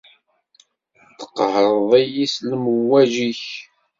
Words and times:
Tqehhreḍ-iyi 1.19 2.25
s 2.33 2.35
lemwaǧi-k. 2.49 3.43